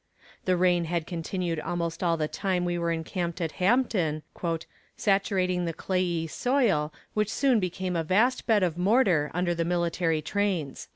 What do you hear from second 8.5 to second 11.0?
of mortar under the artillery trains."